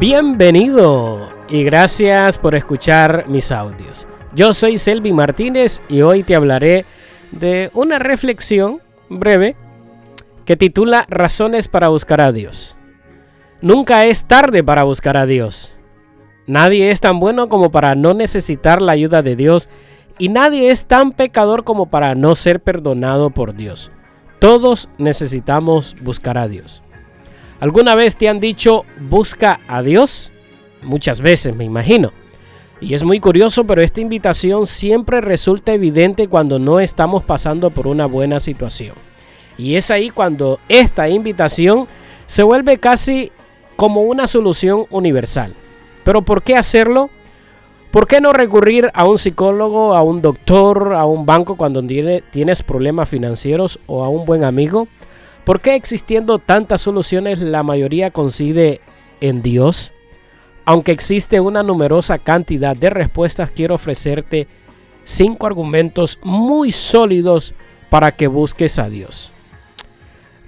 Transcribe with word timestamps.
Bienvenido 0.00 1.28
y 1.50 1.62
gracias 1.62 2.38
por 2.38 2.54
escuchar 2.54 3.28
mis 3.28 3.52
audios. 3.52 4.08
Yo 4.34 4.54
soy 4.54 4.78
Selvi 4.78 5.12
Martínez 5.12 5.82
y 5.90 6.00
hoy 6.00 6.22
te 6.22 6.34
hablaré 6.34 6.86
de 7.32 7.70
una 7.74 7.98
reflexión 7.98 8.80
breve 9.10 9.56
que 10.46 10.56
titula 10.56 11.04
Razones 11.10 11.68
para 11.68 11.88
buscar 11.88 12.22
a 12.22 12.32
Dios. 12.32 12.78
Nunca 13.60 14.06
es 14.06 14.24
tarde 14.24 14.64
para 14.64 14.84
buscar 14.84 15.18
a 15.18 15.26
Dios. 15.26 15.76
Nadie 16.46 16.90
es 16.90 17.00
tan 17.00 17.20
bueno 17.20 17.50
como 17.50 17.70
para 17.70 17.94
no 17.94 18.14
necesitar 18.14 18.80
la 18.80 18.92
ayuda 18.92 19.20
de 19.20 19.36
Dios 19.36 19.68
y 20.18 20.30
nadie 20.30 20.70
es 20.70 20.86
tan 20.86 21.12
pecador 21.12 21.62
como 21.62 21.90
para 21.90 22.14
no 22.14 22.36
ser 22.36 22.60
perdonado 22.62 23.28
por 23.28 23.54
Dios. 23.54 23.92
Todos 24.38 24.88
necesitamos 24.96 25.94
buscar 26.00 26.38
a 26.38 26.48
Dios. 26.48 26.82
¿Alguna 27.60 27.94
vez 27.94 28.16
te 28.16 28.26
han 28.26 28.40
dicho 28.40 28.86
busca 28.98 29.60
a 29.68 29.82
Dios? 29.82 30.32
Muchas 30.82 31.20
veces, 31.20 31.54
me 31.54 31.64
imagino. 31.64 32.10
Y 32.80 32.94
es 32.94 33.04
muy 33.04 33.20
curioso, 33.20 33.64
pero 33.64 33.82
esta 33.82 34.00
invitación 34.00 34.66
siempre 34.66 35.20
resulta 35.20 35.74
evidente 35.74 36.26
cuando 36.26 36.58
no 36.58 36.80
estamos 36.80 37.22
pasando 37.22 37.68
por 37.68 37.86
una 37.86 38.06
buena 38.06 38.40
situación. 38.40 38.94
Y 39.58 39.76
es 39.76 39.90
ahí 39.90 40.08
cuando 40.08 40.58
esta 40.70 41.10
invitación 41.10 41.86
se 42.26 42.42
vuelve 42.42 42.78
casi 42.78 43.30
como 43.76 44.04
una 44.04 44.26
solución 44.26 44.86
universal. 44.88 45.52
Pero 46.02 46.22
¿por 46.22 46.42
qué 46.42 46.56
hacerlo? 46.56 47.10
¿Por 47.90 48.06
qué 48.06 48.22
no 48.22 48.32
recurrir 48.32 48.90
a 48.94 49.04
un 49.04 49.18
psicólogo, 49.18 49.94
a 49.94 50.02
un 50.02 50.22
doctor, 50.22 50.94
a 50.94 51.04
un 51.04 51.26
banco 51.26 51.56
cuando 51.56 51.82
tienes 52.30 52.62
problemas 52.62 53.10
financieros 53.10 53.78
o 53.86 54.02
a 54.02 54.08
un 54.08 54.24
buen 54.24 54.44
amigo? 54.44 54.88
¿Por 55.44 55.60
qué 55.60 55.74
existiendo 55.74 56.38
tantas 56.38 56.82
soluciones 56.82 57.38
la 57.38 57.62
mayoría 57.62 58.10
coincide 58.10 58.80
en 59.20 59.42
Dios? 59.42 59.92
Aunque 60.64 60.92
existe 60.92 61.40
una 61.40 61.62
numerosa 61.62 62.18
cantidad 62.18 62.76
de 62.76 62.90
respuestas, 62.90 63.50
quiero 63.50 63.74
ofrecerte 63.74 64.46
cinco 65.02 65.46
argumentos 65.46 66.18
muy 66.22 66.72
sólidos 66.72 67.54
para 67.88 68.12
que 68.12 68.26
busques 68.26 68.78
a 68.78 68.88
Dios. 68.88 69.32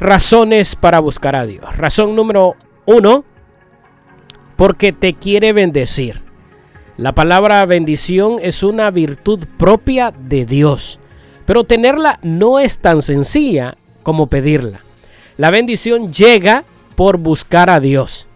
Razones 0.00 0.74
para 0.74 1.00
buscar 1.00 1.36
a 1.36 1.46
Dios. 1.46 1.76
Razón 1.76 2.16
número 2.16 2.56
uno, 2.86 3.24
porque 4.56 4.92
te 4.92 5.14
quiere 5.14 5.52
bendecir. 5.52 6.22
La 6.96 7.14
palabra 7.14 7.64
bendición 7.66 8.36
es 8.40 8.62
una 8.62 8.90
virtud 8.90 9.44
propia 9.56 10.10
de 10.10 10.46
Dios, 10.46 10.98
pero 11.46 11.62
tenerla 11.62 12.18
no 12.22 12.58
es 12.58 12.80
tan 12.80 13.02
sencilla 13.02 13.76
como 14.08 14.28
pedirla. 14.28 14.86
La 15.36 15.50
bendición 15.50 16.10
llega 16.10 16.64
por 16.96 17.18
buscar 17.18 17.68
a 17.68 17.78
Dios. 17.78 18.26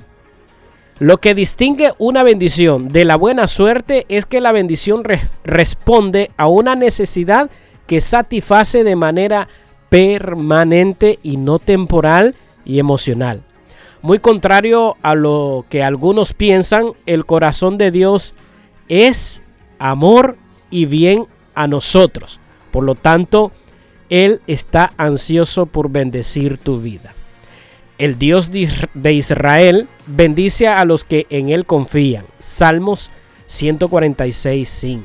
Lo 0.99 1.17
que 1.17 1.35
distingue 1.35 1.93
una 1.97 2.23
bendición 2.23 2.89
de 2.89 3.07
la 3.07 3.17
buena 3.17 3.49
suerte 3.49 4.05
es 4.11 4.27
que 4.27 4.43
la 4.43 4.53
bendición 4.53 5.03
responde 5.45 6.31
a 6.37 6.47
una 6.47 6.75
necesidad 6.75 7.51
que 7.87 8.03
satisface 8.03 8.85
de 8.85 8.97
manera 8.97 9.49
permanente 9.89 11.19
y 11.23 11.39
no 11.39 11.59
temporal 11.59 12.35
y 12.67 12.79
emocional. 12.79 13.43
Muy 14.03 14.19
contrario 14.19 14.99
a 15.01 15.15
lo 15.15 15.65
que 15.71 15.83
algunos 15.83 16.35
piensan, 16.35 16.93
el 17.07 17.25
corazón 17.25 17.79
de 17.79 17.91
Dios 17.91 18.35
es 18.91 19.43
amor 19.79 20.37
y 20.71 20.85
bien 20.85 21.25
a 21.55 21.67
nosotros. 21.67 22.41
Por 22.71 22.85
lo 22.85 22.95
tanto, 22.95 23.53
él 24.13 24.43
está 24.47 24.93
ansioso 24.99 25.65
por 25.65 25.89
bendecir 25.89 26.59
tu 26.59 26.79
vida. 26.79 27.15
El 27.97 28.19
Dios 28.19 28.51
de 28.51 29.13
Israel 29.15 29.89
bendice 30.07 30.69
a 30.69 30.85
los 30.85 31.05
que 31.05 31.27
en 31.31 31.49
Él 31.49 31.65
confían. 31.65 32.27
Salmos 32.39 33.11
146, 33.47 34.69
5. 34.69 35.05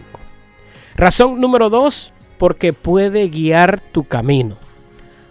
Razón 0.97 1.39
número 1.39 1.69
2, 1.69 2.11
porque 2.37 2.73
puede 2.73 3.29
guiar 3.29 3.79
tu 3.79 4.03
camino. 4.03 4.57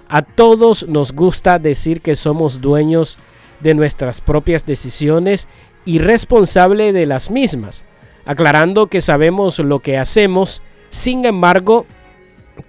A 0.08 0.22
todos 0.22 0.88
nos 0.88 1.12
gusta 1.12 1.58
decir 1.58 2.00
que 2.00 2.16
somos 2.16 2.62
dueños 2.62 3.18
de 3.60 3.74
nuestras 3.74 4.22
propias 4.22 4.64
decisiones 4.64 5.48
y 5.84 5.98
responsables 5.98 6.94
de 6.94 7.04
las 7.04 7.30
mismas, 7.30 7.84
aclarando 8.24 8.86
que 8.86 9.02
sabemos 9.02 9.58
lo 9.58 9.80
que 9.80 9.98
hacemos, 9.98 10.62
sin 10.88 11.26
embargo, 11.26 11.84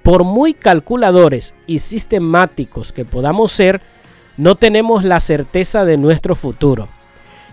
por 0.03 0.23
muy 0.23 0.53
calculadores 0.53 1.55
y 1.65 1.79
sistemáticos 1.79 2.93
que 2.93 3.05
podamos 3.05 3.51
ser, 3.51 3.81
no 4.37 4.55
tenemos 4.55 5.03
la 5.03 5.19
certeza 5.19 5.85
de 5.85 5.97
nuestro 5.97 6.35
futuro, 6.35 6.89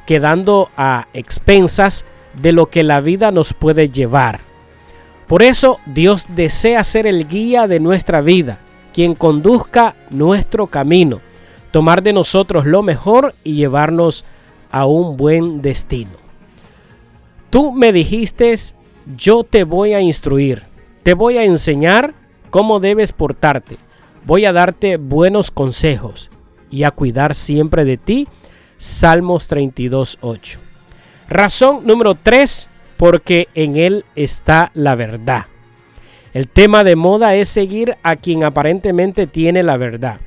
quedando 0.06 0.70
a 0.76 1.08
expensas 1.14 2.04
de 2.40 2.52
lo 2.52 2.66
que 2.66 2.82
la 2.82 3.00
vida 3.00 3.30
nos 3.30 3.54
puede 3.54 3.88
llevar. 3.88 4.40
Por 5.26 5.42
eso 5.42 5.78
Dios 5.86 6.26
desea 6.28 6.84
ser 6.84 7.06
el 7.06 7.26
guía 7.26 7.66
de 7.66 7.80
nuestra 7.80 8.20
vida, 8.20 8.58
quien 8.92 9.14
conduzca 9.14 9.96
nuestro 10.10 10.66
camino, 10.66 11.20
tomar 11.70 12.02
de 12.02 12.12
nosotros 12.12 12.66
lo 12.66 12.82
mejor 12.82 13.34
y 13.42 13.54
llevarnos 13.54 14.24
a 14.70 14.86
un 14.86 15.16
buen 15.16 15.62
destino. 15.62 16.12
Tú 17.48 17.72
me 17.72 17.92
dijiste, 17.92 18.54
yo 19.16 19.44
te 19.44 19.64
voy 19.64 19.94
a 19.94 20.00
instruir, 20.00 20.64
te 21.02 21.14
voy 21.14 21.38
a 21.38 21.44
enseñar 21.44 22.14
cómo 22.54 22.78
debes 22.78 23.12
portarte. 23.12 23.78
Voy 24.25 24.44
a 24.44 24.53
darte 24.53 24.97
buenos 24.97 25.50
consejos 25.50 26.31
y 26.70 26.84
a 26.84 26.92
cuidar 26.92 27.34
siempre 27.34 27.84
de 27.84 27.97
ti. 27.97 28.28
Salmos 28.76 29.50
32.8. 29.50 30.59
Razón 31.28 31.81
número 31.84 32.14
3, 32.14 32.70
porque 32.97 33.48
en 33.54 33.76
él 33.76 34.04
está 34.14 34.70
la 34.75 34.94
verdad. 34.94 35.47
El 36.32 36.47
tema 36.47 36.84
de 36.84 36.94
moda 36.94 37.34
es 37.34 37.48
seguir 37.48 37.97
a 38.04 38.14
quien 38.14 38.44
aparentemente 38.44 39.26
tiene 39.26 39.64
la 39.64 39.76
verdad. 39.76 40.20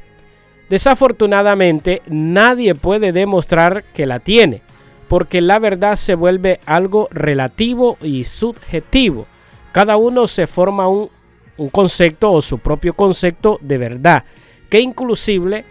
Desafortunadamente, 0.69 2.01
nadie 2.07 2.75
puede 2.75 3.13
demostrar 3.13 3.85
que 3.93 4.05
la 4.05 4.19
tiene, 4.19 4.63
porque 5.07 5.39
la 5.39 5.59
verdad 5.59 5.95
se 5.95 6.15
vuelve 6.15 6.59
algo 6.65 7.07
relativo 7.09 7.97
y 8.01 8.25
subjetivo. 8.25 9.27
Cada 9.71 9.95
uno 9.95 10.27
se 10.27 10.45
forma 10.45 10.89
un 10.89 11.09
un 11.57 11.69
concepto 11.69 12.31
o 12.31 12.41
su 12.41 12.59
propio 12.59 12.93
concepto 12.93 13.59
de 13.61 13.77
verdad, 13.77 14.23
que 14.69 14.79
inclusive, 14.79 15.65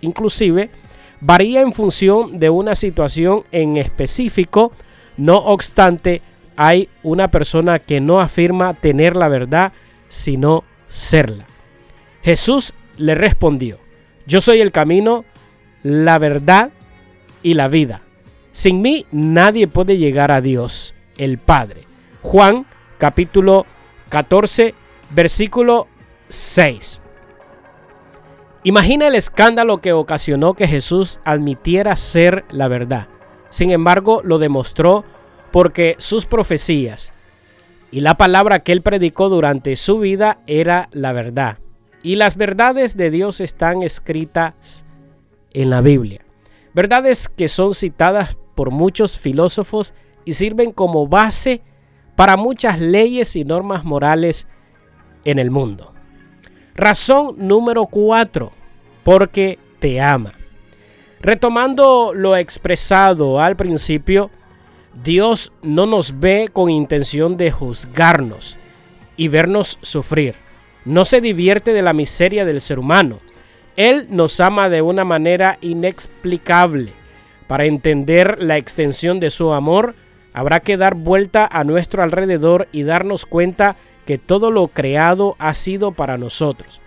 inclusive 0.00 0.70
varía 1.20 1.62
en 1.62 1.72
función 1.72 2.38
de 2.38 2.50
una 2.50 2.74
situación 2.74 3.44
en 3.52 3.76
específico. 3.76 4.72
No 5.16 5.36
obstante, 5.38 6.22
hay 6.56 6.88
una 7.02 7.28
persona 7.30 7.78
que 7.78 8.00
no 8.00 8.20
afirma 8.20 8.74
tener 8.74 9.16
la 9.16 9.28
verdad, 9.28 9.72
sino 10.08 10.64
serla. 10.88 11.46
Jesús 12.22 12.74
le 12.96 13.14
respondió, 13.14 13.78
yo 14.26 14.40
soy 14.40 14.60
el 14.60 14.72
camino, 14.72 15.24
la 15.82 16.18
verdad 16.18 16.70
y 17.42 17.54
la 17.54 17.68
vida. 17.68 18.02
Sin 18.52 18.80
mí 18.80 19.06
nadie 19.10 19.66
puede 19.66 19.98
llegar 19.98 20.30
a 20.30 20.40
Dios, 20.40 20.94
el 21.18 21.38
Padre. 21.38 21.82
Juan 22.22 22.66
capítulo 22.98 23.66
14, 24.08 24.74
Versículo 25.10 25.86
6. 26.28 27.02
Imagina 28.64 29.08
el 29.08 29.14
escándalo 29.14 29.78
que 29.78 29.92
ocasionó 29.92 30.54
que 30.54 30.66
Jesús 30.66 31.20
admitiera 31.24 31.96
ser 31.96 32.44
la 32.50 32.68
verdad. 32.68 33.08
Sin 33.50 33.70
embargo, 33.70 34.22
lo 34.24 34.38
demostró 34.38 35.04
porque 35.52 35.96
sus 35.98 36.26
profecías 36.26 37.12
y 37.94 38.00
la 38.00 38.16
palabra 38.16 38.58
que 38.60 38.72
él 38.72 38.82
predicó 38.82 39.28
durante 39.28 39.76
su 39.76 40.00
vida 40.00 40.40
era 40.48 40.88
la 40.90 41.12
verdad. 41.12 41.58
Y 42.02 42.16
las 42.16 42.36
verdades 42.36 42.96
de 42.96 43.10
Dios 43.12 43.40
están 43.40 43.84
escritas 43.84 44.84
en 45.52 45.70
la 45.70 45.80
Biblia. 45.80 46.24
Verdades 46.74 47.28
que 47.28 47.46
son 47.46 47.72
citadas 47.72 48.36
por 48.56 48.72
muchos 48.72 49.16
filósofos 49.16 49.94
y 50.24 50.32
sirven 50.32 50.72
como 50.72 51.06
base 51.06 51.62
para 52.16 52.36
muchas 52.36 52.80
leyes 52.80 53.36
y 53.36 53.44
normas 53.44 53.84
morales 53.84 54.48
en 55.24 55.38
el 55.38 55.50
mundo. 55.50 55.92
Razón 56.74 57.36
número 57.38 57.86
cuatro, 57.86 58.52
porque 59.02 59.58
te 59.78 60.00
ama. 60.00 60.34
Retomando 61.20 62.12
lo 62.14 62.36
expresado 62.36 63.40
al 63.40 63.56
principio, 63.56 64.30
Dios 65.02 65.52
no 65.62 65.86
nos 65.86 66.20
ve 66.20 66.48
con 66.52 66.70
intención 66.70 67.36
de 67.36 67.50
juzgarnos 67.50 68.58
y 69.16 69.28
vernos 69.28 69.78
sufrir. 69.82 70.34
No 70.84 71.04
se 71.04 71.20
divierte 71.20 71.72
de 71.72 71.82
la 71.82 71.92
miseria 71.92 72.44
del 72.44 72.60
ser 72.60 72.78
humano. 72.78 73.20
Él 73.76 74.06
nos 74.10 74.38
ama 74.40 74.68
de 74.68 74.82
una 74.82 75.04
manera 75.04 75.58
inexplicable. 75.60 76.92
Para 77.46 77.64
entender 77.64 78.42
la 78.42 78.56
extensión 78.56 79.20
de 79.20 79.30
su 79.30 79.52
amor, 79.52 79.94
habrá 80.32 80.60
que 80.60 80.76
dar 80.76 80.94
vuelta 80.94 81.48
a 81.50 81.64
nuestro 81.64 82.02
alrededor 82.02 82.68
y 82.72 82.82
darnos 82.82 83.26
cuenta 83.26 83.76
que 84.04 84.18
todo 84.18 84.50
lo 84.50 84.68
creado 84.68 85.36
ha 85.38 85.54
sido 85.54 85.92
para 85.92 86.18
nosotros. 86.18 86.80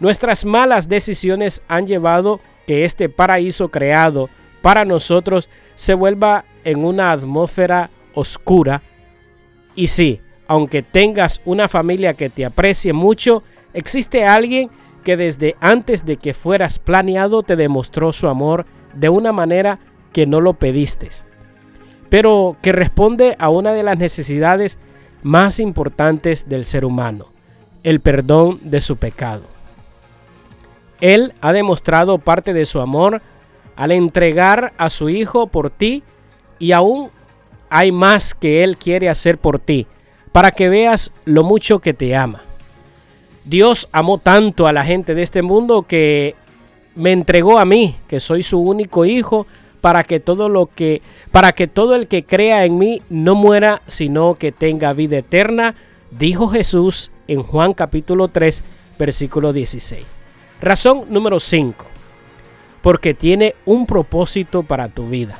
Nuestras 0.00 0.44
malas 0.44 0.88
decisiones 0.88 1.62
han 1.68 1.86
llevado 1.86 2.40
que 2.66 2.84
este 2.84 3.08
paraíso 3.08 3.70
creado 3.70 4.28
para 4.60 4.84
nosotros 4.84 5.48
se 5.74 5.94
vuelva 5.94 6.44
en 6.64 6.84
una 6.84 7.12
atmósfera 7.12 7.90
oscura. 8.14 8.82
Y 9.74 9.88
sí, 9.88 10.20
aunque 10.48 10.82
tengas 10.82 11.40
una 11.44 11.68
familia 11.68 12.14
que 12.14 12.30
te 12.30 12.44
aprecie 12.44 12.92
mucho, 12.92 13.42
existe 13.72 14.24
alguien 14.24 14.70
que 15.04 15.16
desde 15.16 15.54
antes 15.60 16.04
de 16.04 16.16
que 16.16 16.34
fueras 16.34 16.78
planeado 16.78 17.42
te 17.42 17.56
demostró 17.56 18.12
su 18.12 18.26
amor 18.26 18.66
de 18.94 19.08
una 19.08 19.32
manera 19.32 19.78
que 20.12 20.26
no 20.26 20.40
lo 20.40 20.54
pediste, 20.54 21.08
pero 22.08 22.56
que 22.62 22.72
responde 22.72 23.36
a 23.38 23.50
una 23.50 23.72
de 23.72 23.82
las 23.82 23.98
necesidades 23.98 24.78
más 25.26 25.58
importantes 25.58 26.48
del 26.48 26.64
ser 26.64 26.84
humano, 26.84 27.26
el 27.82 27.98
perdón 27.98 28.60
de 28.62 28.80
su 28.80 28.96
pecado. 28.96 29.42
Él 31.00 31.34
ha 31.40 31.52
demostrado 31.52 32.18
parte 32.18 32.52
de 32.52 32.64
su 32.64 32.80
amor 32.80 33.20
al 33.74 33.90
entregar 33.90 34.72
a 34.78 34.88
su 34.88 35.08
Hijo 35.08 35.48
por 35.48 35.70
ti 35.70 36.04
y 36.60 36.70
aún 36.70 37.10
hay 37.70 37.90
más 37.90 38.36
que 38.36 38.62
Él 38.62 38.76
quiere 38.76 39.08
hacer 39.08 39.36
por 39.36 39.58
ti, 39.58 39.88
para 40.30 40.52
que 40.52 40.68
veas 40.68 41.12
lo 41.24 41.42
mucho 41.42 41.80
que 41.80 41.92
te 41.92 42.14
ama. 42.14 42.42
Dios 43.44 43.88
amó 43.90 44.18
tanto 44.18 44.68
a 44.68 44.72
la 44.72 44.84
gente 44.84 45.16
de 45.16 45.24
este 45.24 45.42
mundo 45.42 45.82
que 45.82 46.36
me 46.94 47.10
entregó 47.10 47.58
a 47.58 47.64
mí, 47.64 47.96
que 48.06 48.20
soy 48.20 48.44
su 48.44 48.60
único 48.60 49.04
hijo, 49.04 49.48
para 49.86 50.02
que 50.02 50.18
todo 50.18 50.48
lo 50.48 50.66
que 50.66 51.00
para 51.30 51.52
que 51.52 51.68
todo 51.68 51.94
el 51.94 52.08
que 52.08 52.24
crea 52.24 52.64
en 52.64 52.76
mí 52.76 53.02
no 53.08 53.36
muera, 53.36 53.82
sino 53.86 54.34
que 54.34 54.50
tenga 54.50 54.92
vida 54.92 55.18
eterna, 55.18 55.76
dijo 56.10 56.48
Jesús 56.48 57.12
en 57.28 57.44
Juan 57.44 57.72
capítulo 57.72 58.26
3, 58.26 58.64
versículo 58.98 59.52
16. 59.52 60.04
Razón 60.60 61.04
número 61.08 61.38
5. 61.38 61.84
Porque 62.82 63.14
tiene 63.14 63.54
un 63.64 63.86
propósito 63.86 64.64
para 64.64 64.88
tu 64.88 65.08
vida. 65.08 65.38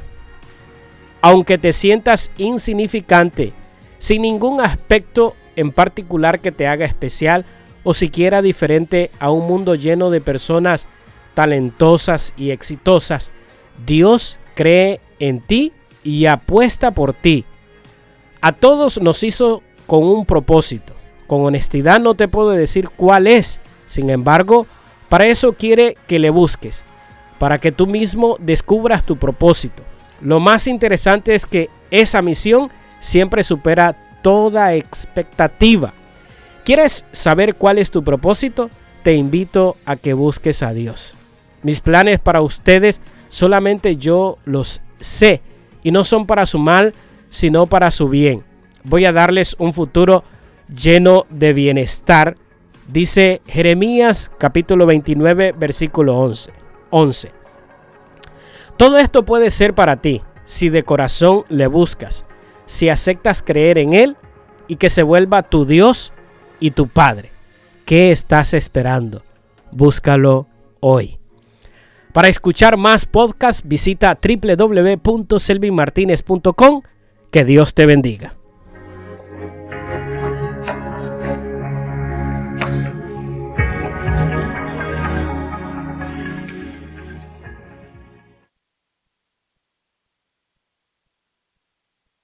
Aunque 1.22 1.58
te 1.58 1.72
sientas 1.72 2.30
insignificante, 2.38 3.52
sin 3.98 4.22
ningún 4.22 4.60
aspecto 4.60 5.34
en 5.56 5.72
particular 5.72 6.38
que 6.38 6.52
te 6.52 6.68
haga 6.68 6.86
especial 6.86 7.46
o 7.82 7.94
siquiera 7.94 8.42
diferente 8.42 9.10
a 9.18 9.32
un 9.32 9.48
mundo 9.48 9.74
lleno 9.74 10.08
de 10.10 10.20
personas 10.20 10.86
talentosas 11.34 12.32
y 12.36 12.52
exitosas, 12.52 13.32
Dios 13.84 14.38
cree 14.54 15.00
en 15.18 15.40
ti 15.40 15.72
y 16.02 16.26
apuesta 16.26 16.92
por 16.92 17.12
ti. 17.12 17.44
A 18.40 18.52
todos 18.52 19.00
nos 19.00 19.22
hizo 19.22 19.62
con 19.86 20.04
un 20.04 20.24
propósito. 20.24 20.94
Con 21.26 21.42
honestidad 21.42 22.00
no 22.00 22.14
te 22.14 22.28
puedo 22.28 22.50
decir 22.50 22.88
cuál 22.90 23.26
es. 23.26 23.60
Sin 23.86 24.10
embargo, 24.10 24.66
para 25.08 25.26
eso 25.26 25.52
quiere 25.54 25.96
que 26.06 26.18
le 26.18 26.30
busques, 26.30 26.84
para 27.38 27.58
que 27.58 27.72
tú 27.72 27.86
mismo 27.86 28.36
descubras 28.40 29.04
tu 29.04 29.16
propósito. 29.16 29.82
Lo 30.20 30.40
más 30.40 30.66
interesante 30.66 31.34
es 31.34 31.46
que 31.46 31.70
esa 31.90 32.22
misión 32.22 32.70
siempre 33.00 33.44
supera 33.44 33.96
toda 34.22 34.74
expectativa. 34.74 35.92
¿Quieres 36.64 37.04
saber 37.12 37.54
cuál 37.54 37.78
es 37.78 37.90
tu 37.90 38.02
propósito? 38.02 38.70
Te 39.02 39.14
invito 39.14 39.76
a 39.84 39.96
que 39.96 40.14
busques 40.14 40.62
a 40.62 40.72
Dios. 40.72 41.14
Mis 41.62 41.80
planes 41.80 42.18
para 42.18 42.42
ustedes 42.42 43.00
solamente 43.28 43.96
yo 43.96 44.38
los 44.44 44.82
sé 45.00 45.42
y 45.82 45.90
no 45.90 46.04
son 46.04 46.26
para 46.26 46.46
su 46.46 46.58
mal, 46.58 46.94
sino 47.28 47.66
para 47.66 47.90
su 47.90 48.08
bien. 48.08 48.44
Voy 48.84 49.04
a 49.04 49.12
darles 49.12 49.56
un 49.58 49.72
futuro 49.72 50.24
lleno 50.68 51.26
de 51.30 51.52
bienestar 51.52 52.36
Dice 52.88 53.42
Jeremías 53.46 54.32
capítulo 54.38 54.86
29 54.86 55.54
versículo 55.58 56.16
11. 56.18 56.52
11. 56.90 57.32
Todo 58.76 58.98
esto 58.98 59.24
puede 59.24 59.50
ser 59.50 59.74
para 59.74 59.96
ti 59.96 60.22
si 60.44 60.68
de 60.68 60.84
corazón 60.84 61.44
le 61.48 61.66
buscas, 61.66 62.24
si 62.64 62.88
aceptas 62.88 63.42
creer 63.42 63.78
en 63.78 63.92
Él 63.92 64.16
y 64.68 64.76
que 64.76 64.88
se 64.88 65.02
vuelva 65.02 65.42
tu 65.42 65.64
Dios 65.64 66.12
y 66.60 66.70
tu 66.70 66.86
Padre. 66.86 67.32
¿Qué 67.84 68.12
estás 68.12 68.54
esperando? 68.54 69.22
Búscalo 69.72 70.46
hoy. 70.80 71.18
Para 72.16 72.28
escuchar 72.28 72.78
más 72.78 73.04
podcasts 73.04 73.68
visita 73.68 74.18
www.selvinmartinez.com. 74.18 76.82
Que 77.30 77.44
Dios 77.44 77.74
te 77.74 77.84
bendiga. 77.84 78.38